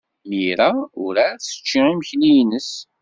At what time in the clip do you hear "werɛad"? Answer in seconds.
1.01-1.41